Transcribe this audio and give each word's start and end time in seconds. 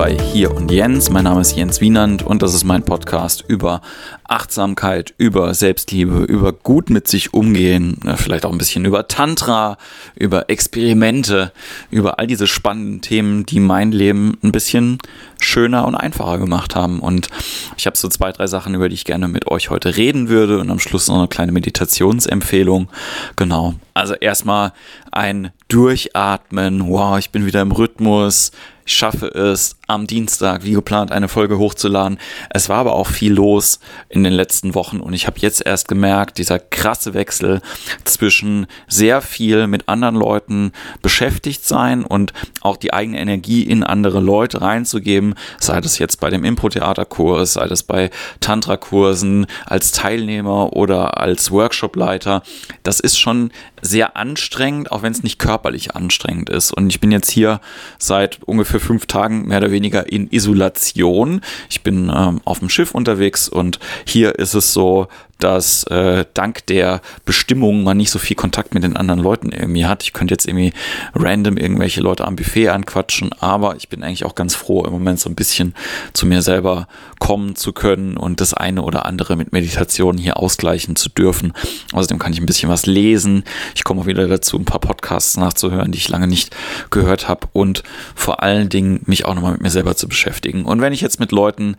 bei 0.00 0.16
Hier 0.16 0.56
und 0.56 0.70
Jens. 0.70 1.10
Mein 1.10 1.24
Name 1.24 1.42
ist 1.42 1.54
Jens 1.54 1.82
Wienand 1.82 2.22
und 2.22 2.40
das 2.40 2.54
ist 2.54 2.64
mein 2.64 2.82
Podcast 2.82 3.44
über 3.46 3.82
Achtsamkeit, 4.30 5.12
über 5.18 5.52
Selbstliebe, 5.54 6.22
über 6.22 6.52
gut 6.52 6.88
mit 6.88 7.08
sich 7.08 7.34
umgehen, 7.34 7.98
vielleicht 8.16 8.46
auch 8.46 8.52
ein 8.52 8.58
bisschen 8.58 8.84
über 8.84 9.08
Tantra, 9.08 9.76
über 10.14 10.48
Experimente, 10.48 11.52
über 11.90 12.18
all 12.18 12.28
diese 12.28 12.46
spannenden 12.46 13.00
Themen, 13.00 13.44
die 13.44 13.58
mein 13.58 13.90
Leben 13.90 14.38
ein 14.42 14.52
bisschen 14.52 14.98
schöner 15.40 15.86
und 15.86 15.96
einfacher 15.96 16.38
gemacht 16.38 16.76
haben. 16.76 17.00
Und 17.00 17.28
ich 17.76 17.86
habe 17.86 17.96
so 17.96 18.08
zwei, 18.08 18.30
drei 18.30 18.46
Sachen, 18.46 18.74
über 18.74 18.88
die 18.88 18.94
ich 18.94 19.04
gerne 19.04 19.26
mit 19.26 19.48
euch 19.48 19.70
heute 19.70 19.96
reden 19.96 20.28
würde 20.28 20.60
und 20.60 20.70
am 20.70 20.78
Schluss 20.78 21.08
noch 21.08 21.18
eine 21.18 21.28
kleine 21.28 21.52
Meditationsempfehlung. 21.52 22.88
Genau. 23.36 23.74
Also 23.94 24.14
erstmal 24.14 24.72
ein 25.10 25.50
Durchatmen. 25.68 26.88
Wow, 26.88 27.18
ich 27.18 27.30
bin 27.30 27.46
wieder 27.46 27.62
im 27.62 27.72
Rhythmus. 27.72 28.52
Ich 28.86 28.96
schaffe 28.96 29.28
es, 29.28 29.76
am 29.86 30.06
Dienstag 30.08 30.64
wie 30.64 30.72
geplant 30.72 31.12
eine 31.12 31.28
Folge 31.28 31.58
hochzuladen. 31.58 32.18
Es 32.50 32.68
war 32.68 32.78
aber 32.78 32.94
auch 32.94 33.06
viel 33.06 33.32
los 33.32 33.78
in 34.08 34.19
den 34.24 34.32
letzten 34.32 34.74
Wochen 34.74 35.00
und 35.00 35.12
ich 35.12 35.26
habe 35.26 35.38
jetzt 35.40 35.64
erst 35.64 35.88
gemerkt, 35.88 36.38
dieser 36.38 36.58
krasse 36.58 37.14
Wechsel 37.14 37.60
zwischen 38.04 38.66
sehr 38.88 39.20
viel 39.20 39.66
mit 39.66 39.88
anderen 39.88 40.16
Leuten 40.16 40.72
beschäftigt 41.02 41.64
sein 41.64 42.04
und 42.04 42.32
auch 42.60 42.76
die 42.76 42.92
eigene 42.92 43.18
Energie 43.18 43.62
in 43.62 43.84
andere 43.84 44.20
Leute 44.20 44.60
reinzugeben, 44.60 45.34
sei 45.58 45.80
das 45.80 45.98
jetzt 45.98 46.20
bei 46.20 46.30
dem 46.30 46.44
Impro-Theaterkurs, 46.44 47.54
sei 47.54 47.66
das 47.66 47.82
bei 47.82 48.10
Tantra-Kursen 48.40 49.46
als 49.66 49.92
Teilnehmer 49.92 50.72
oder 50.74 51.18
als 51.18 51.50
Workshopleiter. 51.50 52.42
Das 52.82 53.00
ist 53.00 53.18
schon 53.18 53.50
sehr 53.82 54.16
anstrengend, 54.16 54.92
auch 54.92 55.02
wenn 55.02 55.12
es 55.12 55.22
nicht 55.22 55.38
körperlich 55.38 55.94
anstrengend 55.96 56.50
ist. 56.50 56.72
Und 56.72 56.90
ich 56.90 57.00
bin 57.00 57.10
jetzt 57.10 57.30
hier 57.30 57.60
seit 57.98 58.42
ungefähr 58.44 58.80
fünf 58.80 59.06
Tagen 59.06 59.46
mehr 59.46 59.58
oder 59.58 59.70
weniger 59.70 60.10
in 60.10 60.30
Isolation. 60.30 61.40
Ich 61.68 61.82
bin 61.82 62.10
ähm, 62.14 62.40
auf 62.44 62.58
dem 62.58 62.68
Schiff 62.68 62.94
unterwegs 62.94 63.48
und 63.48 63.78
hier 64.10 64.38
ist 64.38 64.54
es 64.54 64.72
so, 64.72 65.08
dass 65.40 65.84
äh, 65.84 66.24
dank 66.34 66.66
der 66.66 67.00
Bestimmungen 67.24 67.84
man 67.84 67.96
nicht 67.96 68.10
so 68.10 68.18
viel 68.18 68.36
Kontakt 68.36 68.74
mit 68.74 68.82
den 68.82 68.96
anderen 68.96 69.20
Leuten 69.20 69.52
irgendwie 69.52 69.86
hat. 69.86 70.02
Ich 70.02 70.12
könnte 70.12 70.34
jetzt 70.34 70.46
irgendwie 70.46 70.72
random 71.14 71.56
irgendwelche 71.56 72.00
Leute 72.00 72.26
am 72.26 72.36
Buffet 72.36 72.68
anquatschen, 72.68 73.32
aber 73.40 73.76
ich 73.76 73.88
bin 73.88 74.02
eigentlich 74.02 74.24
auch 74.24 74.34
ganz 74.34 74.54
froh, 74.54 74.84
im 74.84 74.92
Moment 74.92 75.20
so 75.20 75.28
ein 75.28 75.34
bisschen 75.34 75.74
zu 76.12 76.26
mir 76.26 76.42
selber 76.42 76.86
kommen 77.18 77.56
zu 77.56 77.72
können 77.72 78.16
und 78.16 78.40
das 78.40 78.54
eine 78.54 78.82
oder 78.82 79.06
andere 79.06 79.36
mit 79.36 79.52
Meditation 79.52 80.16
hier 80.18 80.38
ausgleichen 80.38 80.96
zu 80.96 81.08
dürfen. 81.08 81.52
Außerdem 81.92 82.18
kann 82.18 82.32
ich 82.32 82.40
ein 82.40 82.46
bisschen 82.46 82.70
was 82.70 82.86
lesen. 82.86 83.44
Ich 83.74 83.84
komme 83.84 84.00
auch 84.00 84.06
wieder 84.06 84.26
dazu, 84.26 84.58
ein 84.58 84.64
paar 84.64 84.80
Podcasts 84.80 85.36
nachzuhören, 85.36 85.92
die 85.92 85.98
ich 85.98 86.08
lange 86.08 86.26
nicht 86.26 86.54
gehört 86.90 87.28
habe 87.28 87.48
und 87.52 87.82
vor 88.14 88.42
allen 88.42 88.68
Dingen 88.68 89.00
mich 89.06 89.24
auch 89.24 89.34
nochmal 89.34 89.52
mit 89.52 89.62
mir 89.62 89.70
selber 89.70 89.96
zu 89.96 90.08
beschäftigen. 90.08 90.64
Und 90.64 90.80
wenn 90.80 90.92
ich 90.92 91.00
jetzt 91.00 91.20
mit 91.20 91.32
Leuten 91.32 91.76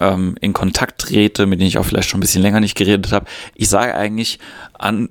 ähm, 0.00 0.36
in 0.40 0.52
Kontakt 0.52 1.00
trete, 1.00 1.46
mit 1.46 1.60
denen 1.60 1.68
ich 1.68 1.78
auch 1.78 1.84
vielleicht 1.84 2.08
schon 2.08 2.18
ein 2.18 2.22
bisschen 2.22 2.42
länger 2.42 2.60
nicht 2.60 2.76
geredet 2.76 3.03
habe, 3.12 3.26
ich 3.54 3.68
sage 3.68 3.94
eigentlich 3.94 4.38
an 4.78 5.08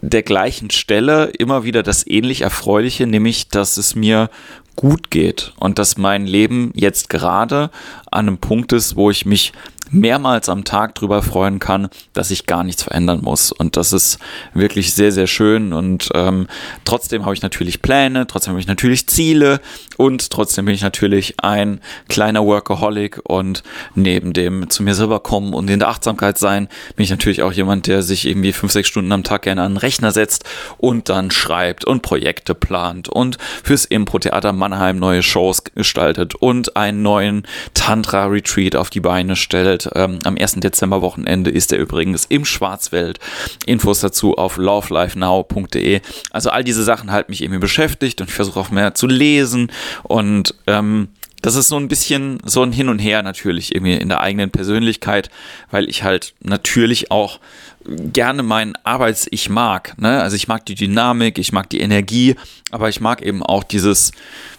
der 0.00 0.22
gleichen 0.22 0.70
Stelle 0.70 1.26
immer 1.38 1.64
wieder 1.64 1.82
das 1.82 2.06
ähnlich 2.06 2.42
Erfreuliche, 2.42 3.06
nämlich, 3.06 3.48
dass 3.48 3.76
es 3.76 3.94
mir 3.94 4.30
gut 4.76 5.10
geht 5.10 5.52
und 5.58 5.78
dass 5.78 5.96
mein 5.96 6.26
Leben 6.26 6.72
jetzt 6.74 7.08
gerade 7.08 7.70
an 8.10 8.28
einem 8.28 8.38
Punkt 8.38 8.72
ist, 8.72 8.96
wo 8.96 9.10
ich 9.10 9.26
mich 9.26 9.52
mehrmals 9.92 10.48
am 10.48 10.64
Tag 10.64 10.94
drüber 10.94 11.22
freuen 11.22 11.58
kann, 11.58 11.88
dass 12.12 12.30
ich 12.30 12.46
gar 12.46 12.64
nichts 12.64 12.82
verändern 12.82 13.20
muss. 13.22 13.52
Und 13.52 13.76
das 13.76 13.92
ist 13.92 14.18
wirklich 14.54 14.94
sehr, 14.94 15.12
sehr 15.12 15.26
schön. 15.26 15.72
Und 15.72 16.08
ähm, 16.14 16.46
trotzdem 16.84 17.24
habe 17.24 17.34
ich 17.34 17.42
natürlich 17.42 17.82
Pläne, 17.82 18.26
trotzdem 18.26 18.52
habe 18.52 18.60
ich 18.60 18.66
natürlich 18.66 19.06
Ziele 19.06 19.60
und 19.96 20.30
trotzdem 20.30 20.64
bin 20.64 20.74
ich 20.74 20.82
natürlich 20.82 21.34
ein 21.40 21.80
kleiner 22.08 22.44
Workaholic 22.44 23.20
und 23.24 23.62
neben 23.94 24.32
dem 24.32 24.70
zu 24.70 24.82
mir 24.82 24.94
selber 24.94 25.20
kommen 25.20 25.54
und 25.54 25.68
in 25.68 25.78
der 25.78 25.88
Achtsamkeit 25.88 26.38
sein, 26.38 26.68
bin 26.96 27.04
ich 27.04 27.10
natürlich 27.10 27.42
auch 27.42 27.52
jemand, 27.52 27.86
der 27.86 28.02
sich 28.02 28.26
irgendwie 28.26 28.52
fünf, 28.52 28.72
sechs 28.72 28.88
Stunden 28.88 29.12
am 29.12 29.22
Tag 29.22 29.42
gerne 29.42 29.62
an 29.62 29.72
den 29.72 29.78
Rechner 29.78 30.12
setzt 30.12 30.44
und 30.78 31.08
dann 31.08 31.30
schreibt 31.30 31.84
und 31.84 32.02
Projekte 32.02 32.54
plant 32.54 33.08
und 33.08 33.38
fürs 33.62 33.84
Impro-Theater 33.84 34.52
Mannheim 34.52 34.98
neue 34.98 35.22
Shows 35.22 35.64
gestaltet 35.64 36.34
und 36.34 36.76
einen 36.76 37.02
neuen 37.02 37.46
Tantra-Retreat 37.74 38.76
auf 38.76 38.90
die 38.90 39.00
Beine 39.00 39.36
stellt 39.36 39.81
ähm, 39.94 40.18
am 40.24 40.36
1. 40.36 40.54
Dezember 40.56 41.02
Wochenende 41.02 41.50
ist 41.50 41.72
er 41.72 41.78
übrigens 41.78 42.24
im 42.24 42.44
Schwarzwald. 42.44 43.18
Infos 43.66 44.00
dazu 44.00 44.36
auf 44.36 44.56
lovelifenow.de. 44.56 46.00
Also 46.30 46.50
all 46.50 46.64
diese 46.64 46.82
Sachen 46.82 47.10
halten 47.10 47.32
mich 47.32 47.42
irgendwie 47.42 47.60
beschäftigt 47.60 48.20
und 48.20 48.28
ich 48.28 48.34
versuche 48.34 48.60
auch 48.60 48.70
mehr 48.70 48.94
zu 48.94 49.06
lesen 49.06 49.70
und 50.04 50.54
ähm, 50.66 51.08
das 51.42 51.56
ist 51.56 51.68
so 51.68 51.76
ein 51.76 51.88
bisschen 51.88 52.38
so 52.44 52.62
ein 52.62 52.72
Hin 52.72 52.88
und 52.88 53.00
Her 53.00 53.22
natürlich 53.22 53.74
irgendwie 53.74 53.94
in 53.94 54.08
der 54.08 54.20
eigenen 54.20 54.50
Persönlichkeit, 54.50 55.28
weil 55.70 55.90
ich 55.90 56.04
halt 56.04 56.34
natürlich 56.40 57.10
auch 57.10 57.40
gerne 57.84 58.42
mein 58.42 58.74
Arbeits-Ich 58.84 59.48
mag. 59.48 59.94
Ne? 60.00 60.20
Also 60.20 60.36
ich 60.36 60.48
mag 60.48 60.66
die 60.66 60.74
Dynamik, 60.74 61.38
ich 61.38 61.52
mag 61.52 61.68
die 61.70 61.80
Energie, 61.80 62.36
aber 62.70 62.88
ich 62.88 63.00
mag 63.00 63.22
eben 63.22 63.42
auch 63.42 63.64
dieses 63.64 64.12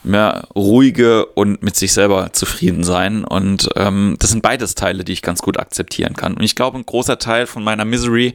mehr 0.04 0.48
ruhige 0.56 1.26
und 1.28 1.64
mit 1.64 1.76
sich 1.76 1.94
selber 1.94 2.34
zufrieden 2.34 2.84
sein. 2.84 3.24
Und 3.24 3.70
ähm, 3.76 4.16
das 4.20 4.32
sind 4.32 4.42
beides 4.42 4.76
Teile, 4.76 5.04
die 5.04 5.14
ich 5.14 5.22
ganz 5.22 5.42
gut 5.42 5.58
akzeptieren 5.58 6.16
kann. 6.16 6.34
Und 6.34 6.44
ich 6.44 6.56
glaube, 6.56 6.78
ein 6.78 6.86
großer 6.86 7.20
Teil 7.20 7.48
von 7.48 7.64
meiner 7.64 7.86
Misery 7.86 8.34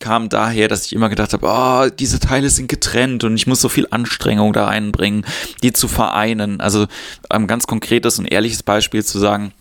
kam 0.00 0.28
daher, 0.28 0.68
dass 0.68 0.86
ich 0.86 0.92
immer 0.92 1.08
gedacht 1.08 1.32
habe, 1.32 1.46
oh, 1.46 1.90
diese 1.96 2.20
Teile 2.20 2.50
sind 2.50 2.68
getrennt 2.68 3.24
und 3.24 3.34
ich 3.34 3.46
muss 3.46 3.60
so 3.60 3.68
viel 3.68 3.86
Anstrengung 3.90 4.52
da 4.52 4.68
einbringen, 4.68 5.24
die 5.62 5.72
zu 5.72 5.88
vereinen. 5.88 6.60
Also 6.60 6.86
ein 7.28 7.46
ganz 7.46 7.66
konkretes 7.66 8.18
und 8.18 8.26
ehrliches 8.26 8.62
Beispiel 8.62 9.04
zu 9.04 9.18
sagen, 9.18 9.52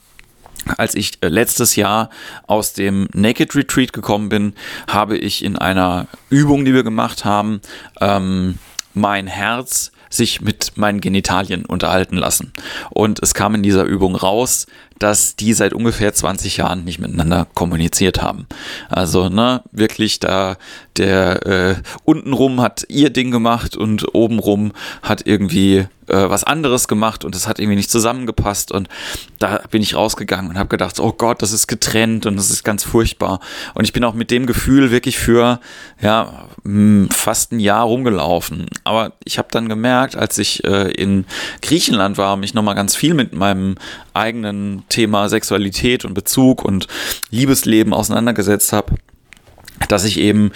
als 0.78 0.96
ich 0.96 1.14
äh, 1.22 1.28
letztes 1.28 1.76
Jahr 1.76 2.10
aus 2.48 2.74
dem 2.74 3.08
Naked 3.14 3.56
Retreat 3.56 3.94
gekommen 3.94 4.30
bin, 4.30 4.54
habe 4.88 5.18
ich 5.18 5.44
in 5.44 5.58
einer 5.58 6.08
Übung, 6.30 6.66
die 6.66 6.74
wir 6.74 6.84
gemacht 6.84 7.26
haben, 7.26 7.62
ähm, 8.00 8.58
mein 8.94 9.28
Herz 9.28 9.92
sich 10.10 10.42
mit 10.42 10.74
meinen 10.76 11.00
Genitalien 11.00 11.66
unterhalten 11.66 12.18
lassen. 12.18 12.52
Und 12.90 13.20
es 13.24 13.34
kam 13.34 13.56
in 13.56 13.64
dieser 13.64 13.86
Übung 13.86 14.16
raus, 14.16 14.68
dass 15.02 15.36
die 15.36 15.54
seit 15.54 15.74
ungefähr 15.74 16.14
20 16.14 16.58
Jahren 16.58 16.84
nicht 16.84 17.00
miteinander 17.00 17.48
kommuniziert 17.54 18.22
haben. 18.22 18.48
Also, 18.90 19.30
ne, 19.30 19.64
wirklich 19.72 20.20
da 20.20 20.58
der 20.98 21.46
äh, 21.46 21.76
untenrum 22.04 22.62
hat 22.62 22.86
ihr 22.90 23.10
Ding 23.10 23.32
gemacht 23.32 23.78
und 23.78 24.14
obenrum 24.14 24.74
hat 25.02 25.26
irgendwie 25.26 25.86
äh, 26.08 26.30
was 26.30 26.44
anderes 26.44 26.88
gemacht 26.88 27.24
und 27.24 27.36
es 27.36 27.48
hat 27.48 27.60
irgendwie 27.60 27.78
nicht 27.78 27.90
zusammengepasst 27.90 28.72
und 28.72 28.90
da 29.40 29.62
bin 29.72 29.82
ich 29.82 29.96
rausgegangen 29.96 30.52
und 30.52 30.58
habe 30.58 30.70
gedacht, 30.70 31.00
oh 31.00 31.14
Gott, 31.14 31.42
das 31.42 31.54
ist 31.54 31.68
getrennt 31.68 32.26
und 32.26 32.36
das 32.36 32.50
ist 32.52 32.64
ganz 32.64 32.84
furchtbar 32.84 33.40
und 33.74 33.86
ich 33.86 33.94
bin 33.94 34.04
auch 34.04 34.14
mit 34.14 34.32
dem 34.32 34.46
Gefühl 34.46 34.92
wirklich 34.92 35.18
für 35.18 35.60
ja 36.02 36.48
fast 37.10 37.54
ein 37.54 37.60
Jahr 37.60 37.86
rumgelaufen, 37.86 38.68
aber 38.84 39.14
ich 39.24 39.38
habe 39.38 39.48
dann 39.52 39.70
gemerkt, 39.70 40.16
als 40.16 40.38
ich 40.38 40.64
äh, 40.66 40.92
in 40.92 41.26
Griechenland 41.62 42.18
war, 42.18 42.36
mich 42.36 42.54
noch 42.54 42.64
mal 42.64 42.74
ganz 42.74 42.96
viel 42.96 43.14
mit 43.14 43.34
meinem 43.34 43.76
eigenen 44.14 44.84
Thema 44.90 45.30
Sexualität 45.30 46.06
und 46.06 46.14
Bezug 46.14 46.64
und 46.64 46.88
Liebesleben 47.30 47.94
auseinandergesetzt 47.94 48.74
habe, 48.74 48.96
dass 49.88 50.04
ich 50.04 50.20
eben 50.20 50.52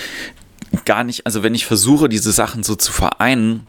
gar 0.85 1.03
nicht, 1.03 1.25
also 1.25 1.43
wenn 1.43 1.55
ich 1.55 1.65
versuche, 1.65 2.09
diese 2.09 2.31
Sachen 2.31 2.63
so 2.63 2.75
zu 2.75 2.91
vereinen, 2.91 3.67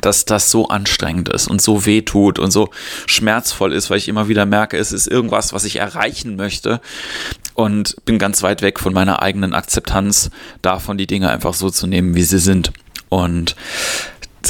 dass 0.00 0.24
das 0.24 0.50
so 0.50 0.68
anstrengend 0.68 1.28
ist 1.28 1.48
und 1.48 1.60
so 1.60 1.84
weh 1.84 2.02
tut 2.02 2.38
und 2.38 2.50
so 2.50 2.70
schmerzvoll 3.06 3.72
ist, 3.72 3.90
weil 3.90 3.98
ich 3.98 4.08
immer 4.08 4.28
wieder 4.28 4.46
merke, 4.46 4.78
es 4.78 4.92
ist 4.92 5.06
irgendwas, 5.06 5.52
was 5.52 5.64
ich 5.64 5.76
erreichen 5.76 6.36
möchte 6.36 6.80
und 7.54 7.96
bin 8.04 8.18
ganz 8.18 8.42
weit 8.42 8.62
weg 8.62 8.78
von 8.78 8.94
meiner 8.94 9.22
eigenen 9.22 9.52
Akzeptanz 9.52 10.30
davon, 10.62 10.96
die 10.96 11.06
Dinge 11.06 11.28
einfach 11.30 11.54
so 11.54 11.70
zu 11.70 11.86
nehmen, 11.86 12.14
wie 12.14 12.22
sie 12.22 12.38
sind. 12.38 12.72
Und 13.08 13.56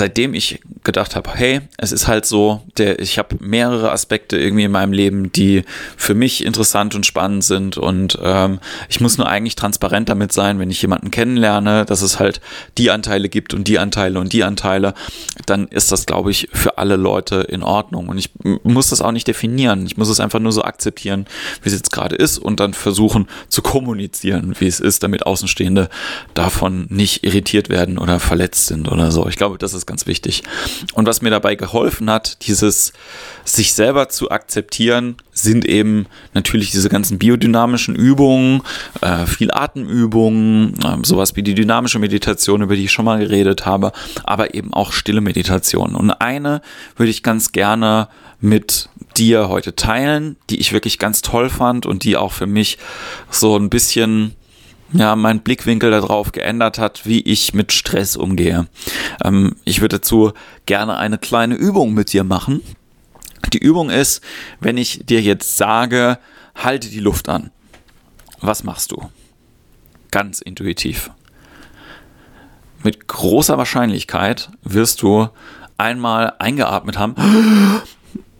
seitdem 0.01 0.33
ich 0.33 0.61
gedacht 0.83 1.15
habe, 1.15 1.29
hey, 1.35 1.61
es 1.77 1.93
ist 1.93 2.09
halt 2.09 2.25
so, 2.25 2.63
der, 2.79 3.01
ich 3.01 3.19
habe 3.19 3.37
mehrere 3.39 3.93
Aspekte 3.93 4.39
irgendwie 4.39 4.65
in 4.65 4.73
meinem 4.73 4.95
Leben, 4.95 5.31
die 5.31 5.63
für 5.99 6.15
mich 6.15 6.43
interessant 6.43 6.95
und 6.95 7.05
spannend 7.05 7.45
sind 7.45 7.77
und 7.77 8.19
ähm, 8.23 8.61
ich 8.89 9.03
muss 9.03 9.19
nur 9.19 9.29
eigentlich 9.29 9.57
transparent 9.57 10.09
damit 10.09 10.33
sein, 10.33 10.59
wenn 10.59 10.71
ich 10.71 10.81
jemanden 10.81 11.11
kennenlerne, 11.11 11.85
dass 11.85 12.01
es 12.01 12.19
halt 12.19 12.41
die 12.79 12.91
Anteile 12.91 13.29
gibt 13.29 13.53
und 13.53 13.69
die 13.69 13.79
Anteile 13.79 14.19
und 14.21 14.33
die 14.33 14.43
Anteile, 14.43 14.95
dann 15.45 15.69
ist 15.69 15.93
das, 15.93 16.07
glaube 16.07 16.31
ich, 16.31 16.49
für 16.51 16.79
alle 16.79 16.97
Leute 16.97 17.37
in 17.37 17.63
Ordnung 17.63 18.09
und 18.09 18.17
ich 18.17 18.31
muss 18.63 18.89
das 18.89 19.03
auch 19.03 19.13
nicht 19.13 19.29
definieren, 19.29 19.85
ich 19.85 19.99
muss 19.99 20.09
es 20.09 20.19
einfach 20.19 20.41
nur 20.41 20.53
so 20.53 20.63
akzeptieren, 20.63 21.27
wie 21.63 21.69
es 21.69 21.75
jetzt 21.75 21.93
gerade 21.93 22.17
ist 22.17 22.39
und 22.39 22.59
dann 22.59 22.73
versuchen 22.73 23.29
zu 23.49 23.61
kommunizieren, 23.61 24.55
wie 24.61 24.67
es 24.67 24.81
ist, 24.81 25.03
damit 25.03 25.27
Außenstehende 25.27 25.91
davon 26.33 26.87
nicht 26.89 27.23
irritiert 27.23 27.69
werden 27.69 27.99
oder 27.99 28.19
verletzt 28.19 28.69
sind 28.69 28.91
oder 28.91 29.13
so. 29.13 29.29
Ich 29.29 29.37
glaube, 29.37 29.59
das 29.59 29.75
ist 29.75 29.90
ganz 29.91 30.07
wichtig. 30.07 30.45
Und 30.95 31.07
was 31.07 31.21
mir 31.21 31.31
dabei 31.31 31.57
geholfen 31.57 32.09
hat, 32.09 32.47
dieses 32.47 32.93
sich 33.45 33.75
selber 33.75 34.09
zu 34.09 34.31
akzeptieren, 34.31 35.17
sind 35.33 35.65
eben 35.65 36.07
natürlich 36.33 36.71
diese 36.71 36.89
ganzen 36.89 37.19
biodynamischen 37.19 37.97
Übungen, 37.97 38.63
äh, 39.01 39.27
viel 39.27 39.51
Atemübungen, 39.51 40.75
äh, 40.85 40.99
sowas 41.03 41.35
wie 41.35 41.43
die 41.43 41.55
dynamische 41.55 41.99
Meditation, 41.99 42.63
über 42.63 42.77
die 42.77 42.85
ich 42.85 42.93
schon 42.93 43.05
mal 43.05 43.19
geredet 43.19 43.67
habe, 43.67 43.91
aber 44.23 44.55
eben 44.55 44.73
auch 44.73 44.93
stille 44.93 45.21
Meditation. 45.21 45.97
Und 45.97 46.13
eine 46.13 46.63
würde 46.97 47.11
ich 47.11 47.25
ganz 47.25 47.51
gerne 47.51 48.09
mit 48.41 48.89
dir 49.17 49.49
heute 49.49 49.75
teilen, 49.75 50.37
die 50.51 50.61
ich 50.61 50.73
wirklich 50.73 50.99
ganz 50.99 51.21
toll 51.21 51.51
fand 51.51 51.85
und 51.85 52.05
die 52.05 52.17
auch 52.17 52.33
für 52.33 52.47
mich 52.47 52.79
so 53.29 53.57
ein 53.57 53.71
bisschen 53.71 54.37
ja, 54.93 55.17
mein 55.17 55.41
Blickwinkel 55.41 55.91
darauf 55.91 56.33
geändert 56.33 56.79
hat, 56.79 57.07
wie 57.07 57.21
ich 57.21 57.55
mit 57.55 57.73
Stress 57.73 58.17
umgehe. 58.17 58.67
Ähm, 59.25 59.57
ich 59.65 59.81
würde 59.81 59.99
dazu 59.99 60.33
gerne 60.67 60.97
eine 60.97 61.19
kleine 61.19 61.55
Übung 61.55 61.95
mit 61.95 62.13
dir 62.13 62.25
machen. 62.25 62.61
Die 63.53 63.59
Übung 63.59 63.91
ist, 63.91 64.23
wenn 64.61 64.77
ich 64.77 65.07
dir 65.07 65.21
jetzt 65.23 65.57
sage, 65.57 66.19
halte 66.55 66.89
die 66.89 67.01
Luft 67.01 67.29
an. 67.29 67.51
Was 68.41 68.65
machst 68.65 68.93
du? 68.93 69.11
Ganz 70.11 70.41
intuitiv. 70.41 71.11
Mit 72.83 73.09
großer 73.09 73.59
Wahrscheinlichkeit 73.59 74.51
wirst 74.63 75.03
du 75.03 75.29
einmal 75.79 76.35
eingeatmet 76.39 76.99
haben 76.99 77.15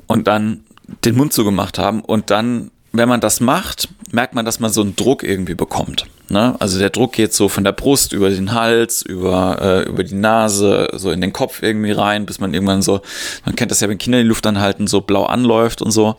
und 0.07 0.27
dann 0.27 0.65
den 1.05 1.17
Mund 1.17 1.33
zugemacht 1.33 1.79
haben 1.79 2.01
und 2.01 2.31
dann, 2.31 2.71
wenn 2.93 3.09
man 3.09 3.21
das 3.21 3.41
macht, 3.41 3.89
merkt 4.11 4.35
man, 4.35 4.45
dass 4.45 4.61
man 4.61 4.73
so 4.73 4.81
einen 4.81 4.97
Druck 4.97 5.23
irgendwie 5.23 5.55
bekommt. 5.55 6.07
Ne? 6.31 6.55
Also 6.61 6.79
der 6.79 6.91
Druck 6.91 7.13
geht 7.13 7.35
so 7.35 7.49
von 7.49 7.65
der 7.65 7.73
Brust 7.73 8.13
über 8.13 8.31
den 8.31 8.53
Hals, 8.53 9.03
über, 9.03 9.59
äh, 9.61 9.89
über 9.89 10.05
die 10.05 10.15
Nase, 10.15 10.89
so 10.93 11.11
in 11.11 11.21
den 11.21 11.33
Kopf 11.33 11.61
irgendwie 11.61 11.91
rein, 11.91 12.25
bis 12.25 12.39
man 12.39 12.55
irgendwann 12.55 12.83
so, 12.83 13.01
man 13.45 13.57
kennt 13.57 13.73
das 13.73 13.81
ja, 13.81 13.89
wenn 13.89 13.99
Kinder 13.99 14.19
die 14.19 14.29
Luft 14.29 14.47
anhalten, 14.47 14.87
so 14.87 15.01
blau 15.01 15.25
anläuft 15.25 15.83
und 15.83 15.91
so. 15.91 16.15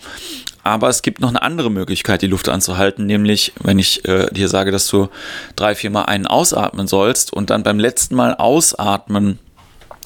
Aber 0.63 0.89
es 0.89 1.01
gibt 1.01 1.21
noch 1.21 1.29
eine 1.29 1.41
andere 1.41 1.71
Möglichkeit, 1.71 2.21
die 2.21 2.27
Luft 2.27 2.49
anzuhalten, 2.49 3.05
nämlich 3.05 3.53
wenn 3.63 3.79
ich 3.79 4.05
äh, 4.05 4.29
dir 4.31 4.49
sage, 4.49 4.71
dass 4.71 4.87
du 4.87 5.07
drei, 5.55 5.75
vier 5.75 5.89
Mal 5.89 6.03
einen 6.03 6.27
ausatmen 6.27 6.87
sollst 6.87 7.31
und 7.31 7.49
dann 7.49 7.63
beim 7.63 7.79
letzten 7.79 8.15
Mal 8.15 8.35
ausatmen 8.35 9.39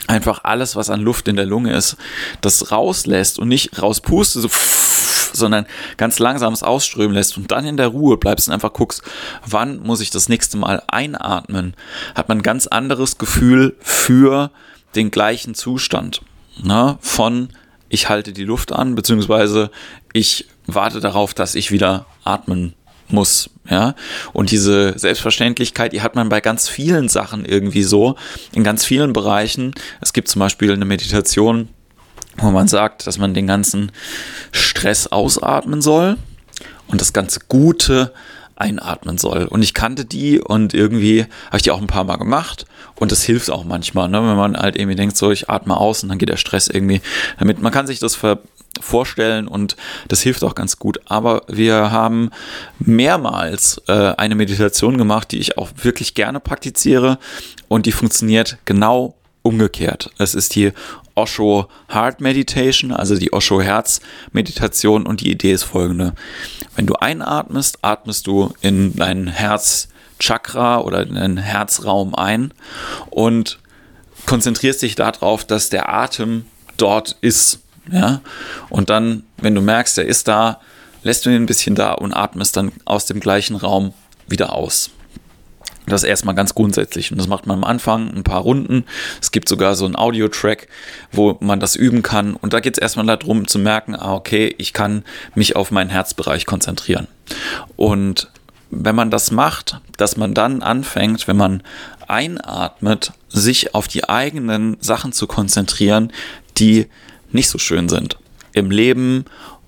einfach 0.08 0.42
alles, 0.44 0.76
was 0.76 0.92
an 0.92 1.02
Luft 1.02 1.28
in 1.28 1.36
der 1.36 1.46
Lunge 1.46 1.74
ist, 1.74 1.98
das 2.42 2.72
rauslässt 2.72 3.40
und 3.40 3.48
nicht 3.48 3.82
rauspustet, 3.82 4.44
so 4.44 4.50
sondern 5.36 5.66
ganz 5.98 6.20
langsames 6.20 6.64
Ausströmen 6.64 7.16
lässt 7.16 7.38
und 7.38 7.52
dann 7.52 7.66
in 7.66 7.78
der 7.78 7.88
Ruhe 7.88 8.18
bleibst 8.18 8.48
und 8.48 8.54
einfach 8.54 8.74
guckst, 8.74 9.02
wann 9.46 9.82
muss 9.82 10.02
ich 10.02 10.10
das 10.10 10.30
nächste 10.30 10.58
Mal 10.58 10.82
einatmen, 10.88 11.76
hat 12.16 12.30
man 12.30 12.40
ein 12.40 12.44
ganz 12.44 12.68
anderes 12.68 13.18
Gefühl 13.18 13.76
für 13.80 14.52
den 14.96 15.12
gleichen 15.12 15.56
Zustand. 15.56 16.22
Ne? 16.62 16.98
Von 17.02 17.50
ich 17.90 18.10
halte 18.10 18.34
die 18.34 18.44
Luft 18.44 18.72
an, 18.72 18.96
beziehungsweise 18.96 19.70
ich 20.14 20.48
warte 20.66 21.00
darauf, 21.00 21.34
dass 21.34 21.56
ich 21.56 21.72
wieder 21.72 22.06
atmen 22.24 22.74
muss, 23.08 23.50
ja. 23.70 23.94
Und 24.34 24.52
diese 24.52 24.98
Selbstverständlichkeit, 24.98 25.94
die 25.94 26.02
hat 26.02 26.16
man 26.16 26.30
bei 26.30 26.42
ganz 26.42 26.68
vielen 26.68 27.08
Sachen 27.08 27.46
irgendwie 27.46 27.84
so, 27.84 28.16
in 28.54 28.64
ganz 28.64 28.84
vielen 28.84 29.14
Bereichen. 29.14 29.74
Es 30.02 30.14
gibt 30.14 30.28
zum 30.28 30.40
Beispiel 30.40 30.72
eine 30.72 30.86
Meditation, 30.86 31.70
wo 32.38 32.52
man 32.52 32.68
sagt, 32.68 33.08
dass 33.08 33.18
man 33.18 33.34
den 33.34 33.48
ganzen 33.48 33.92
Stress 34.52 35.08
ausatmen 35.08 35.82
soll 35.82 36.18
und 36.88 37.02
das 37.02 37.14
ganze 37.14 37.40
Gute 37.48 38.14
einatmen 38.56 39.18
soll. 39.18 39.46
Und 39.46 39.62
ich 39.62 39.74
kannte 39.74 40.06
die 40.06 40.40
und 40.40 40.74
irgendwie 40.74 41.26
habe 41.48 41.58
ich 41.58 41.64
die 41.64 41.72
auch 41.72 41.82
ein 41.82 41.88
paar 41.88 42.06
Mal 42.06 42.18
gemacht 42.18 42.66
und 42.96 43.12
das 43.12 43.24
hilft 43.24 43.50
auch 43.52 43.66
manchmal, 43.66 44.08
ne? 44.08 44.20
wenn 44.22 44.38
man 44.38 44.56
halt 44.56 44.78
irgendwie 44.78 44.96
denkt, 44.96 45.18
so 45.18 45.32
ich 45.32 45.50
atme 45.50 45.76
aus 45.76 46.04
und 46.04 46.10
dann 46.10 46.18
geht 46.18 46.30
der 46.30 46.38
Stress 46.38 46.68
irgendwie 46.68 47.02
damit. 47.38 47.62
Man 47.62 47.74
kann 47.74 47.88
sich 47.88 48.00
das 48.00 48.18
vorstellen 48.82 49.48
und 49.48 49.76
das 50.08 50.22
hilft 50.22 50.44
auch 50.44 50.56
ganz 50.56 50.80
gut. 50.80 51.00
Aber 51.06 51.44
wir 51.48 51.92
haben 51.92 52.32
mehrmals 52.80 53.82
äh, 53.88 54.14
eine 54.18 54.36
Meditation 54.36 54.98
gemacht, 54.98 55.32
die 55.32 55.40
ich 55.40 55.58
auch 55.58 55.70
wirklich 55.82 56.14
gerne 56.14 56.40
praktiziere 56.40 57.20
und 57.68 57.86
die 57.86 57.92
funktioniert 57.92 58.58
genau 58.66 59.16
umgekehrt. 59.42 60.12
Es 60.18 60.34
ist 60.34 60.56
die 60.56 60.72
Osho 61.16 61.68
Heart 61.92 62.22
Meditation, 62.22 62.92
also 62.92 63.16
die 63.16 63.34
Osho 63.34 63.62
Herz 63.62 64.02
Meditation 64.32 65.06
und 65.06 65.22
die 65.22 65.32
Idee 65.32 65.54
ist 65.54 65.64
folgende. 65.64 66.14
Wenn 66.76 66.86
du 66.86 66.96
einatmest, 66.96 67.80
atmest 67.82 68.28
du 68.28 68.54
in 68.62 68.96
dein 68.96 69.28
Herzchakra 69.28 70.80
oder 70.80 71.04
in 71.04 71.16
deinen 71.16 71.38
Herzraum 71.38 72.14
ein 72.16 72.54
und 73.10 73.60
konzentrierst 74.26 74.82
dich 74.82 74.96
darauf, 74.96 75.46
dass 75.46 75.70
der 75.70 75.90
Atem 75.90 76.46
dort 76.78 77.16
ist. 77.22 77.60
Ja? 77.92 78.22
Und 78.70 78.90
dann, 78.90 79.24
wenn 79.38 79.56
du 79.56 79.62
merkst, 79.62 79.98
er 79.98 80.06
ist 80.06 80.28
da, 80.28 80.60
lässt 81.04 81.26
du 81.26 81.30
ihn 81.30 81.44
ein 81.44 81.46
bisschen 81.46 81.76
da 81.76 81.94
und 81.94 82.14
atmest 82.14 82.58
dann 82.58 82.72
aus 82.84 83.06
dem 83.06 83.20
gleichen 83.20 83.56
Raum 83.56 83.94
wieder 84.28 84.54
aus. 84.54 84.90
Das 85.88 86.04
erstmal 86.04 86.36
ganz 86.36 86.56
grundsätzlich. 86.56 87.12
Und 87.12 87.18
das 87.18 87.28
macht 87.28 87.46
man 87.46 87.60
am 87.60 87.64
Anfang 87.64 88.12
ein 88.14 88.24
paar 88.24 88.42
Runden. 88.42 88.86
Es 89.22 89.32
gibt 89.32 89.48
sogar 89.48 89.76
so 89.76 89.86
einen 89.86 89.96
Audio-Track, 89.96 90.68
wo 91.12 91.38
man 91.40 91.60
das 91.60 91.76
üben 91.76 92.02
kann. 92.02 92.36
Und 92.36 92.54
da 92.54 92.60
geht 92.60 92.78
es 92.78 92.82
erstmal 92.82 93.06
darum 93.06 93.48
zu 93.48 93.60
merken, 93.60 93.96
ah, 93.96 94.14
okay, 94.14 94.54
ich 94.58 94.74
kann 94.74 95.04
mich 95.36 95.56
auf 95.56 95.72
meinen 95.72 95.90
Herzbereich 95.90 96.46
konzentrieren. 96.46 97.08
Und 97.76 98.30
wenn 98.72 98.96
man 98.96 99.12
das 99.12 99.32
macht, 99.32 99.80
dass 99.98 100.18
man 100.18 100.34
dann 100.34 100.62
anfängt, 100.62 101.28
wenn 101.28 101.38
man 101.38 101.64
einatmet, 102.08 103.14
sich 103.30 103.76
auf 103.76 103.88
die 103.88 104.08
eigenen 104.10 104.78
Sachen 104.80 105.12
zu 105.12 105.28
konzentrieren, 105.28 106.12
die 106.58 106.88
nicht 107.32 107.50
so 107.50 107.58
schön 107.58 107.90
sind. 107.90 108.18
Im 108.54 108.72
Leben, 108.72 109.26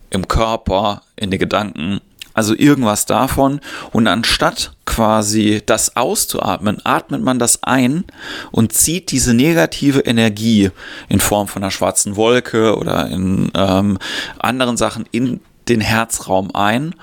im 0.10 0.28
Körper, 0.28 1.04
in 1.16 1.32
den 1.32 1.40
Gedanken 1.40 2.00
also 2.38 2.54
irgendwas 2.56 3.06
davon. 3.06 3.60
Und 3.92 4.06
anstatt 4.06 4.74
quasi 4.86 5.64
das 5.66 5.98
auszuatmen, 5.98 6.78
atmet 6.84 7.24
man 7.24 7.40
das 7.40 7.64
ein 7.64 8.06
und 8.52 8.74
zieht 8.74 9.12
diese 9.12 9.34
negative 9.34 10.02
Energie 10.02 10.70
in 11.10 11.20
Form 11.20 11.48
von 11.48 11.64
einer 11.64 11.72
schwarzen 11.72 12.16
Wolke 12.16 12.78
oder 12.78 13.08
in 13.08 13.52
ähm, 13.56 13.98
anderen 14.38 14.78
Sachen 14.78 15.06
in 15.12 15.40
den 15.68 15.82
Herzraum 15.82 16.54
ein 16.54 16.94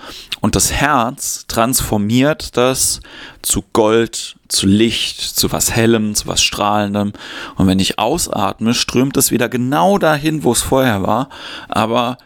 und 0.41 0.55
das 0.55 0.73
Herz 0.73 1.45
transformiert 1.49 2.57
das 2.57 3.01
zu 3.43 3.63
Gold, 3.73 4.37
zu 4.49 4.67
Licht, 4.67 5.21
zu 5.21 5.53
was 5.53 5.73
Hellem, 5.73 6.15
zu 6.15 6.29
was 6.29 6.43
Strahlendem. 6.43 7.13
Und 7.57 7.67
wenn 7.67 7.81
ich 7.81 7.99
ausatme, 7.99 8.73
strömt 8.73 9.17
es 9.17 9.33
wieder 9.33 9.51
genau 9.51 9.99
dahin, 9.99 10.45
wo 10.45 10.53
es 10.53 10.63
vorher 10.63 11.03
war, 11.03 11.29
aber 11.69 12.17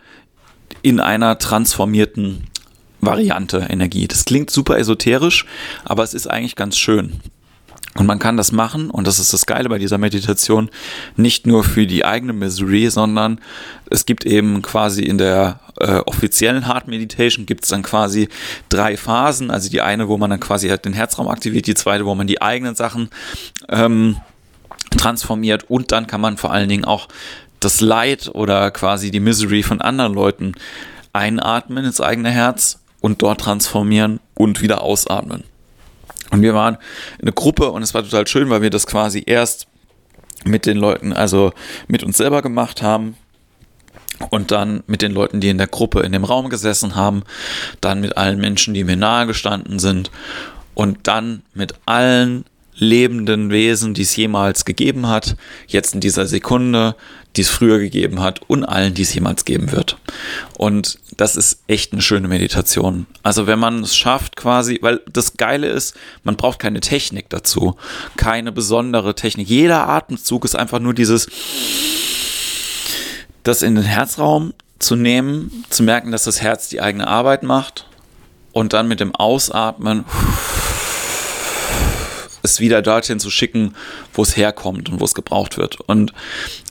in 0.83 1.01
einer 1.01 1.39
transformierten 1.39 2.45
Variante 3.01 3.67
Energie. 3.69 4.09
Das 4.09 4.25
klingt 4.25 4.51
super 4.51 4.79
esoterisch, 4.79 5.47
aber 5.85 6.03
es 6.03 6.15
ist 6.15 6.27
eigentlich 6.27 6.57
ganz 6.57 6.77
schön. 6.77 7.21
Und 7.95 8.07
man 8.07 8.21
kann 8.21 8.37
das 8.37 8.53
machen, 8.53 8.91
und 8.91 9.07
das 9.09 9.19
ist 9.19 9.33
das 9.33 9.47
Geile 9.47 9.69
bei 9.69 9.79
dieser 9.79 9.99
Meditation, 9.99 10.71
nicht 11.17 11.47
nur 11.47 11.65
für 11.65 11.87
die 11.87 12.05
eigene 12.05 12.33
Misery, 12.33 12.91
sondern 12.91 13.41
es 13.91 14.07
gibt 14.07 14.25
eben 14.25 14.63
quasi 14.63 15.03
in 15.03 15.19
der 15.19 15.59
äh, 15.81 15.99
offiziellen 16.07 16.67
Heart 16.67 16.87
Meditation 16.87 17.45
gibt 17.47 17.65
es 17.65 17.71
dann 17.71 17.83
quasi 17.83 18.29
drei 18.69 18.97
Phasen. 18.97 19.51
Also 19.51 19.69
die 19.69 19.81
eine, 19.81 20.09
wo 20.09 20.17
man 20.17 20.31
dann 20.31 20.41
quasi 20.41 20.69
halt 20.69 20.85
den 20.85 20.93
Herzraum 20.93 21.29
aktiviert, 21.29 21.67
die 21.67 21.75
zweite, 21.75 22.07
wo 22.07 22.15
man 22.15 22.27
die 22.27 22.41
eigenen 22.41 22.77
Sachen 22.77 23.11
ähm, 23.69 24.17
transformiert 24.97 25.65
und 25.69 25.91
dann 25.91 26.07
kann 26.07 26.21
man 26.21 26.37
vor 26.37 26.53
allen 26.53 26.69
Dingen 26.69 26.85
auch 26.85 27.09
das 27.61 27.81
Leid 27.81 28.31
oder 28.33 28.71
quasi 28.71 29.11
die 29.11 29.21
Misery 29.21 29.63
von 29.63 29.81
anderen 29.81 30.15
Leuten 30.15 30.53
einatmen 31.13 31.85
ins 31.85 32.01
eigene 32.01 32.31
Herz 32.31 32.79
und 33.01 33.23
dort 33.23 33.41
transformieren 33.41 34.21
und 34.35 34.61
wieder 34.61 34.83
ausatmen. 34.83 35.45
Und 36.31 36.43
wir 36.43 36.55
waren 36.55 36.77
eine 37.21 37.33
Gruppe 37.33 37.71
und 37.71 37.83
es 37.83 37.95
war 37.95 38.03
total 38.03 38.27
schön, 38.27 38.51
weil 38.51 38.63
wir 38.63 38.71
das 38.71 38.87
quasi 38.87 39.23
erst 39.25 39.67
mit 40.45 40.67
den 40.67 40.77
Leuten, 40.77 41.13
also 41.13 41.53
mit 41.87 42.03
uns 42.03 42.17
selber 42.17 42.43
gemacht 42.43 42.83
haben 42.83 43.17
und 44.31 44.51
dann 44.51 44.83
mit 44.87 45.03
den 45.03 45.13
Leuten, 45.13 45.41
die 45.41 45.49
in 45.49 45.59
der 45.59 45.67
Gruppe 45.67 46.01
in 46.01 46.13
dem 46.13 46.25
Raum 46.25 46.49
gesessen 46.49 46.97
haben, 46.97 47.23
dann 47.81 48.01
mit 48.01 48.17
allen 48.17 48.39
Menschen, 48.39 48.75
die 48.75 48.85
mir 48.85 48.97
nahe 48.97 49.27
gestanden 49.27 49.79
sind 49.79 50.11
und 50.75 51.07
dann 51.07 51.43
mit 51.55 51.75
allen 51.87 52.45
lebenden 52.75 53.51
Wesen, 53.51 53.95
die 53.95 54.03
es 54.03 54.15
jemals 54.15 54.65
gegeben 54.65 55.09
hat, 55.09 55.37
jetzt 55.67 55.95
in 55.95 56.01
dieser 56.01 56.27
Sekunde, 56.27 56.95
die 57.37 57.43
es 57.43 57.49
früher 57.49 57.79
gegeben 57.79 58.21
hat 58.21 58.41
und 58.49 58.65
allen, 58.65 58.95
die 58.95 59.03
es 59.03 59.15
jemals 59.15 59.45
geben 59.45 59.71
wird. 59.73 59.97
Und 60.57 60.99
das 61.17 61.37
ist 61.37 61.63
echt 61.67 61.93
eine 61.93 62.03
schöne 62.03 62.29
Meditation. 62.29 63.07
Also 63.23 63.47
wenn 63.47 63.59
man 63.59 63.83
es 63.83 63.97
schafft 63.97 64.37
quasi, 64.37 64.79
weil 64.83 65.01
das 65.13 65.37
Geile 65.37 65.69
ist, 65.69 65.95
man 66.25 66.37
braucht 66.37 66.59
keine 66.59 66.81
Technik 66.81 67.29
dazu, 67.29 67.77
keine 68.17 68.53
besondere 68.53 69.15
Technik. 69.15 69.49
Jeder 69.49 69.89
Atemzug 69.89 70.45
ist 70.45 70.57
einfach 70.57 70.81
nur 70.81 70.95
dieses, 70.95 71.29
das 73.43 73.63
in 73.63 73.75
den 73.75 73.85
Herzraum 73.85 74.55
zu 74.79 74.97
nehmen, 74.97 75.65
zu 75.71 75.83
merken, 75.83 76.13
dass 76.13 76.25
das 76.25 76.41
Herz 76.41 76.69
die 76.69 76.81
eigene 76.81 77.07
Arbeit 77.07 77.43
macht 77.43 77.87
und 78.53 78.73
dann 78.73 78.89
mit 78.89 79.01
dem 79.01 79.15
Ausatmen 79.15 80.05
es 82.43 82.61
wieder 82.61 82.83
dorthin 82.83 83.21
zu 83.21 83.31
schicken, 83.31 83.75
wo 84.13 84.23
es 84.23 84.37
herkommt 84.37 84.89
und 84.89 85.01
wo 85.01 85.05
es 85.05 85.15
gebraucht 85.15 85.59
wird. 85.59 85.81
Und 85.81 86.13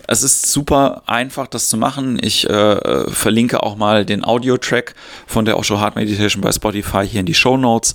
es 0.07 0.23
ist 0.23 0.51
super 0.51 1.03
einfach, 1.05 1.47
das 1.47 1.69
zu 1.69 1.77
machen. 1.77 2.17
Ich 2.21 2.49
äh, 2.49 3.09
verlinke 3.11 3.61
auch 3.61 3.75
mal 3.75 4.05
den 4.05 4.23
Audio-Track 4.23 4.95
von 5.27 5.45
der 5.45 5.57
Osho 5.59 5.79
Heart 5.79 5.95
Meditation 5.95 6.41
bei 6.41 6.51
Spotify 6.51 7.05
hier 7.05 7.19
in 7.19 7.25
die 7.25 7.33
Show 7.33 7.57
Notes. 7.57 7.93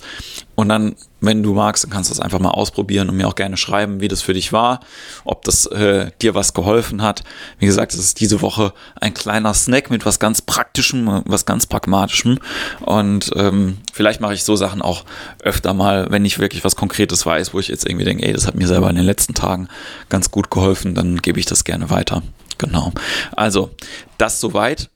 Und 0.55 0.69
dann, 0.69 0.95
wenn 1.19 1.41
du 1.41 1.53
magst, 1.55 1.83
dann 1.83 1.89
kannst 1.89 2.11
du 2.11 2.13
das 2.13 2.23
einfach 2.23 2.39
mal 2.39 2.51
ausprobieren 2.51 3.09
und 3.09 3.17
mir 3.17 3.27
auch 3.27 3.33
gerne 3.33 3.57
schreiben, 3.57 4.01
wie 4.01 4.07
das 4.07 4.21
für 4.21 4.33
dich 4.33 4.53
war, 4.53 4.81
ob 5.25 5.43
das 5.45 5.65
äh, 5.65 6.11
dir 6.21 6.35
was 6.35 6.53
geholfen 6.53 7.01
hat. 7.01 7.23
Wie 7.57 7.65
gesagt, 7.65 7.93
es 7.93 7.99
ist 7.99 8.19
diese 8.19 8.41
Woche 8.41 8.71
ein 9.01 9.15
kleiner 9.15 9.53
Snack 9.55 9.89
mit 9.89 10.05
was 10.05 10.19
ganz 10.19 10.41
Praktischem, 10.41 11.23
was 11.25 11.45
ganz 11.45 11.65
Pragmatischem. 11.65 12.37
Und 12.81 13.31
ähm, 13.35 13.79
vielleicht 13.91 14.21
mache 14.21 14.35
ich 14.35 14.43
so 14.43 14.55
Sachen 14.55 14.83
auch 14.83 15.05
öfter 15.41 15.73
mal, 15.73 16.11
wenn 16.11 16.23
ich 16.23 16.37
wirklich 16.37 16.63
was 16.63 16.75
Konkretes 16.75 17.25
weiß, 17.25 17.55
wo 17.55 17.59
ich 17.59 17.67
jetzt 17.67 17.87
irgendwie 17.87 18.05
denke, 18.05 18.27
ey, 18.27 18.33
das 18.33 18.45
hat 18.45 18.53
mir 18.53 18.67
selber 18.67 18.91
in 18.91 18.95
den 18.95 19.05
letzten 19.05 19.33
Tagen 19.33 19.69
ganz 20.09 20.29
gut 20.29 20.51
geholfen, 20.51 20.93
dann 20.93 21.17
gebe 21.17 21.39
ich 21.39 21.47
das 21.47 21.63
gerne 21.63 21.89
weiter. 21.89 22.02
Genau. 22.57 22.91
Also, 23.35 23.71
das 24.17 24.39
soweit. 24.39 24.89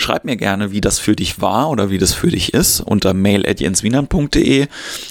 Schreib 0.00 0.24
mir 0.24 0.38
gerne, 0.38 0.72
wie 0.72 0.80
das 0.80 0.98
für 0.98 1.14
dich 1.14 1.42
war 1.42 1.68
oder 1.68 1.90
wie 1.90 1.98
das 1.98 2.14
für 2.14 2.28
dich 2.30 2.54
ist 2.54 2.80
unter 2.80 3.12
mail.jenswienern.de 3.12 4.66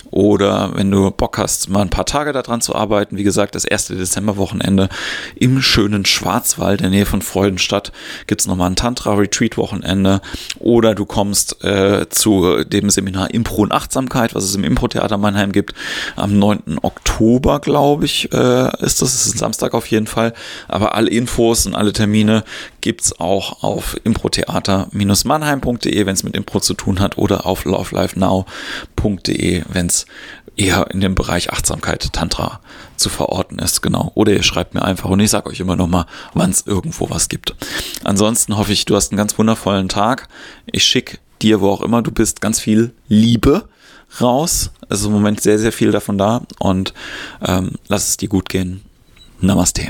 oder 0.10 0.75
wenn 0.75 0.89
du 0.89 1.12
Bock 1.12 1.38
hast, 1.38 1.69
mal 1.69 1.81
ein 1.81 1.91
paar 1.91 2.08
Tage 2.08 2.34
daran 2.34 2.60
zu 2.60 2.74
arbeiten. 2.74 3.15
Wie 3.15 3.24
gesagt, 3.24 3.53
das 3.53 3.65
erste 3.65 3.96
Dezemberwochenende 3.96 4.89
im 5.36 5.62
schönen 5.62 6.05
Schwarzwald, 6.05 6.81
in 6.81 6.86
der 6.86 6.89
Nähe 6.89 7.05
von 7.05 7.22
Freudenstadt, 7.22 7.91
gibt 8.25 8.41
es 8.41 8.48
nochmal 8.48 8.72
ein 8.72 8.75
Tantra-Retreat-Wochenende 8.75 10.22
oder 10.58 10.96
du 10.96 11.05
kommst 11.05 11.63
äh, 11.63 12.10
zu 12.10 12.63
dem 12.63 12.89
Seminar 12.89 13.31
Impro 13.31 13.62
und 13.62 13.72
Achtsamkeit, 13.72 14.34
was 14.34 14.43
es 14.43 14.55
im 14.55 14.63
Impro-Theater 14.63 15.19
Mannheim 15.19 15.51
gibt. 15.51 15.75
Am 16.15 16.39
9. 16.39 16.79
Oktober, 16.81 17.60
glaube 17.60 18.05
ich, 18.05 18.34
äh, 18.34 18.84
ist 18.84 19.03
das. 19.03 19.12
Das 19.12 19.27
ist 19.27 19.36
ein 19.36 19.38
Samstag 19.38 19.75
auf 19.75 19.86
jeden 19.86 20.08
Fall. 20.08 20.34
Aber 20.67 20.96
alle 20.96 21.12
Infos 21.12 21.67
und 21.67 21.75
alle 21.75 21.93
Termine 21.93 22.43
gibt 22.81 23.01
es 23.01 23.19
auch 23.19 23.63
auf 23.63 23.95
Impro-Theater 24.03 24.89
theater-mannheim.de, 24.91 26.05
wenn 26.05 26.13
es 26.13 26.24
mit 26.24 26.36
Impro 26.36 26.59
zu 26.59 26.74
tun 26.74 27.00
hat, 27.00 27.17
oder 27.17 27.45
auf 27.45 27.65
lovelifenow.de, 27.65 29.63
wenn 29.67 29.88
es 29.88 30.05
eher 30.55 30.91
in 30.91 31.00
dem 31.00 31.15
Bereich 31.15 31.51
Achtsamkeit, 31.51 32.12
Tantra 32.13 32.59
zu 32.98 33.09
verorten 33.09 33.59
ist, 33.59 33.81
genau. 33.81 34.12
Oder 34.15 34.33
ihr 34.33 34.43
schreibt 34.43 34.74
mir 34.74 34.83
einfach 34.83 35.09
und 35.09 35.19
ich 35.19 35.29
sage 35.29 35.50
euch 35.50 35.59
immer 35.59 35.75
nochmal, 35.75 36.05
wann 36.33 36.50
es 36.51 36.67
irgendwo 36.67 37.09
was 37.09 37.29
gibt. 37.29 37.55
Ansonsten 38.03 38.57
hoffe 38.57 38.74
ich, 38.74 38.86
du 38.86 38.95
hast 38.95 39.12
einen 39.12 39.17
ganz 39.17 39.38
wundervollen 39.38 39.89
Tag. 39.89 40.27
Ich 40.65 40.83
schicke 40.83 41.17
dir, 41.41 41.62
wo 41.62 41.69
auch 41.69 41.81
immer 41.81 42.01
du 42.01 42.12
bist, 42.12 42.41
ganz 42.41 42.59
viel 42.59 42.93
Liebe 43.07 43.69
raus. 44.19 44.71
Es 44.89 45.00
ist 45.00 45.05
im 45.05 45.13
Moment 45.13 45.41
sehr, 45.41 45.59
sehr 45.59 45.71
viel 45.71 45.91
davon 45.91 46.17
da 46.17 46.41
und 46.59 46.93
ähm, 47.45 47.74
lass 47.88 48.09
es 48.09 48.17
dir 48.17 48.27
gut 48.27 48.50
gehen. 48.50 48.81
Namaste. 49.39 49.89